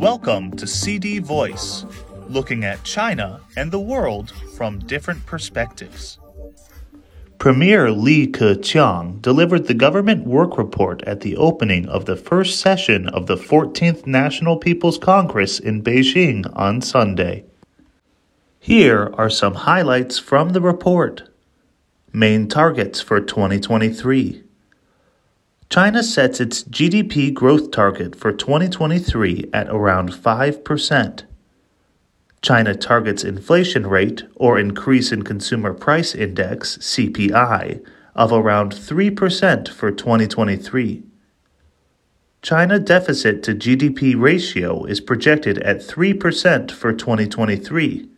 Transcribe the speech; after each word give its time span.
Welcome 0.00 0.56
to 0.56 0.66
CD 0.66 1.18
Voice, 1.18 1.84
looking 2.26 2.64
at 2.64 2.84
China 2.84 3.42
and 3.54 3.70
the 3.70 3.78
world 3.78 4.30
from 4.56 4.78
different 4.78 5.26
perspectives. 5.26 6.18
Premier 7.36 7.90
Li 7.90 8.26
Keqiang 8.26 9.20
delivered 9.20 9.66
the 9.66 9.74
government 9.74 10.26
work 10.26 10.56
report 10.56 11.02
at 11.02 11.20
the 11.20 11.36
opening 11.36 11.86
of 11.86 12.06
the 12.06 12.16
first 12.16 12.60
session 12.60 13.10
of 13.10 13.26
the 13.26 13.36
14th 13.36 14.06
National 14.06 14.56
People's 14.56 14.96
Congress 14.96 15.58
in 15.58 15.82
Beijing 15.82 16.50
on 16.56 16.80
Sunday. 16.80 17.44
Here 18.58 19.12
are 19.18 19.28
some 19.28 19.52
highlights 19.52 20.18
from 20.18 20.54
the 20.54 20.62
report. 20.62 21.28
Main 22.10 22.48
targets 22.48 23.02
for 23.02 23.20
2023. 23.20 24.44
China 25.70 26.02
sets 26.02 26.40
its 26.40 26.64
GDP 26.64 27.32
growth 27.32 27.70
target 27.70 28.16
for 28.16 28.32
2023 28.32 29.50
at 29.52 29.68
around 29.68 30.10
5%. 30.10 31.22
China 32.42 32.74
targets 32.74 33.22
inflation 33.22 33.86
rate 33.86 34.24
or 34.34 34.58
increase 34.58 35.12
in 35.12 35.22
consumer 35.22 35.72
price 35.72 36.12
index 36.12 36.76
CPI 36.78 37.86
of 38.16 38.32
around 38.32 38.72
3% 38.72 39.68
for 39.68 39.92
2023. 39.92 41.04
China 42.42 42.80
deficit 42.80 43.44
to 43.44 43.54
GDP 43.54 44.20
ratio 44.20 44.84
is 44.86 45.00
projected 45.00 45.58
at 45.58 45.76
3% 45.76 46.72
for 46.72 46.92
2023. 46.92 48.08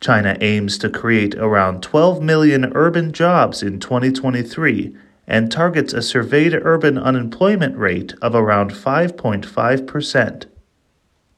China 0.00 0.36
aims 0.42 0.76
to 0.76 0.90
create 0.90 1.34
around 1.36 1.82
12 1.82 2.20
million 2.20 2.70
urban 2.74 3.14
jobs 3.14 3.62
in 3.62 3.80
2023 3.80 4.94
and 5.26 5.50
targets 5.50 5.92
a 5.92 6.02
surveyed 6.02 6.54
urban 6.54 6.96
unemployment 6.96 7.76
rate 7.76 8.14
of 8.22 8.34
around 8.34 8.70
5.5%. 8.70 10.46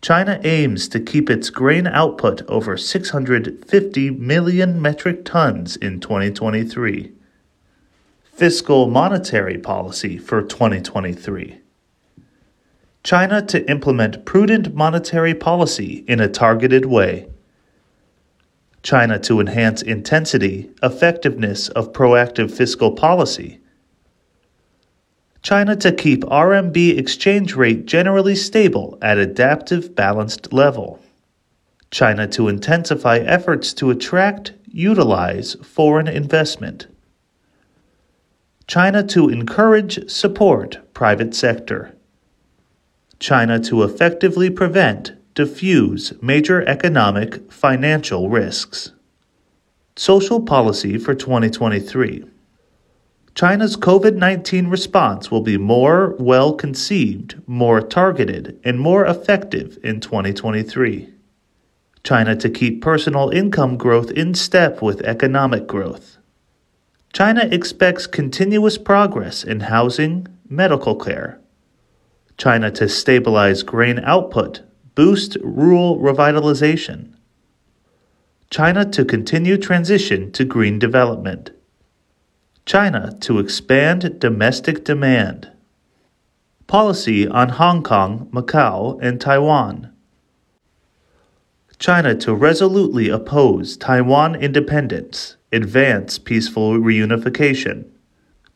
China 0.01 0.41
aims 0.45 0.89
to 0.89 1.01
keep 1.01 1.29
its 1.29 1.51
grain 1.51 1.87
output 1.87 2.43
over 2.49 2.77
650 2.77 4.11
million 4.11 4.81
metric 4.81 5.25
tons 5.25 5.77
in 5.77 5.99
2023. 5.99 7.13
Fiscal 8.33 8.87
monetary 8.87 9.59
policy 9.59 10.17
for 10.17 10.43
2023. 10.43 11.59
China 13.03 13.43
to 13.43 13.69
implement 13.69 14.25
prudent 14.25 14.75
monetary 14.75 15.35
policy 15.35 16.05
in 16.07 16.21
a 16.21 16.29
targeted 16.29 16.85
way. 16.85 17.27
China 18.83 19.19
to 19.19 19.41
enhance 19.41 19.83
intensity, 19.83 20.71
effectiveness 20.83 21.69
of 21.71 21.93
proactive 21.93 22.51
fiscal 22.51 22.93
policy 22.93 23.61
China 25.49 25.75
to 25.75 25.91
keep 25.91 26.21
RMB 26.25 26.99
exchange 26.99 27.55
rate 27.55 27.87
generally 27.87 28.35
stable 28.35 28.99
at 29.01 29.17
adaptive 29.17 29.95
balanced 29.95 30.53
level. 30.53 31.01
China 31.91 32.27
to 32.27 32.49
intensify 32.49 33.17
efforts 33.17 33.73
to 33.73 33.89
attract, 33.91 34.53
utilize 34.67 35.55
foreign 35.63 36.07
investment. 36.07 36.87
China 38.67 39.03
to 39.03 39.31
encourage, 39.31 40.11
support 40.11 40.81
private 40.93 41.35
sector. 41.35 41.97
China 43.19 43.59
to 43.59 43.85
effectively 43.85 44.51
prevent, 44.51 45.13
diffuse 45.35 46.13
major 46.21 46.61
economic, 46.69 47.51
financial 47.51 48.29
risks. 48.29 48.93
Social 49.97 50.43
policy 50.43 50.99
for 50.99 51.15
2023. 51.15 52.27
China's 53.39 53.77
COVID 53.77 54.17
19 54.17 54.67
response 54.67 55.31
will 55.31 55.43
be 55.43 55.57
more 55.57 56.17
well 56.19 56.53
conceived, 56.53 57.37
more 57.47 57.81
targeted, 57.81 58.59
and 58.65 58.81
more 58.81 59.07
effective 59.07 59.79
in 59.85 60.01
2023. 60.01 61.09
China 62.03 62.35
to 62.35 62.51
keep 62.51 62.83
personal 62.83 63.31
income 63.31 63.77
growth 63.77 64.11
in 64.11 64.35
step 64.35 64.83
with 64.83 65.03
economic 65.03 65.69
growth. 65.69 66.19
China 67.13 67.49
expects 67.53 68.09
continuous 68.09 68.77
progress 68.77 69.45
in 69.45 69.61
housing, 69.61 70.27
medical 70.49 70.97
care. 70.97 71.39
China 72.39 72.73
to 72.73 72.89
stabilize 72.89 73.63
grain 73.63 74.01
output, 74.01 74.63
boost 74.97 75.37
rural 75.45 75.97
revitalization. 76.01 77.15
China 78.51 78.85
to 78.85 79.05
continue 79.05 79.57
transition 79.57 80.33
to 80.33 80.45
green 80.45 80.81
development. 80.81 81.53
China 82.69 83.17
to 83.21 83.39
expand 83.39 84.21
domestic 84.21 84.85
demand. 84.85 85.51
Policy 86.67 87.27
on 87.27 87.49
Hong 87.49 87.83
Kong, 87.83 88.29
Macau, 88.31 88.99
and 89.01 89.19
Taiwan. 89.19 89.91
China 91.79 92.15
to 92.17 92.35
resolutely 92.35 93.09
oppose 93.09 93.79
Taiwan 93.79 94.35
independence, 94.35 95.37
advance 95.51 96.19
peaceful 96.19 96.73
reunification. 96.73 97.87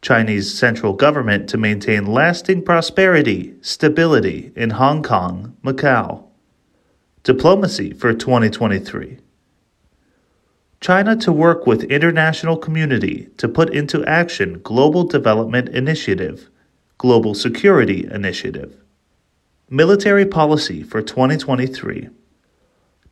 Chinese 0.02 0.52
central 0.52 0.92
government 0.92 1.48
to 1.48 1.56
maintain 1.56 2.04
lasting 2.04 2.62
prosperity, 2.62 3.54
stability 3.62 4.52
in 4.54 4.70
Hong 4.72 5.02
Kong, 5.02 5.56
Macau. 5.64 6.24
Diplomacy 7.22 7.94
for 7.94 8.12
2023. 8.12 9.20
China 10.82 11.14
to 11.14 11.30
work 11.30 11.64
with 11.64 11.84
international 11.84 12.56
community 12.56 13.28
to 13.36 13.48
put 13.48 13.72
into 13.72 14.04
action 14.04 14.58
Global 14.64 15.04
Development 15.04 15.68
Initiative, 15.68 16.50
Global 16.98 17.34
Security 17.34 18.04
Initiative. 18.10 18.74
Military 19.70 20.26
policy 20.26 20.82
for 20.82 21.00
2023. 21.00 22.08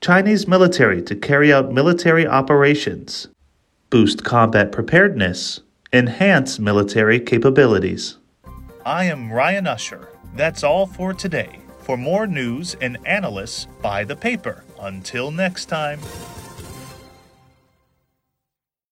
Chinese 0.00 0.48
military 0.48 1.00
to 1.00 1.14
carry 1.14 1.52
out 1.52 1.70
military 1.72 2.26
operations, 2.26 3.28
boost 3.88 4.24
combat 4.24 4.72
preparedness, 4.72 5.60
enhance 5.92 6.58
military 6.58 7.20
capabilities. 7.20 8.18
I 8.84 9.04
am 9.04 9.32
Ryan 9.32 9.68
Usher. 9.68 10.08
That's 10.34 10.64
all 10.64 10.86
for 10.86 11.14
today. 11.14 11.60
For 11.78 11.96
more 11.96 12.26
news 12.26 12.74
and 12.80 12.98
analysis, 13.06 13.68
buy 13.80 14.02
the 14.02 14.16
paper. 14.16 14.64
Until 14.80 15.30
next 15.30 15.66
time. 15.66 16.00